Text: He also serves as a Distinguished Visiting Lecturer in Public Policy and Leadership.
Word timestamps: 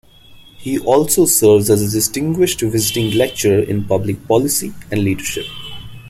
He 0.57 0.79
also 0.79 1.25
serves 1.27 1.69
as 1.69 1.83
a 1.83 1.91
Distinguished 1.95 2.61
Visiting 2.61 3.15
Lecturer 3.15 3.59
in 3.59 3.83
Public 3.85 4.27
Policy 4.27 4.73
and 4.89 5.03
Leadership. 5.03 5.45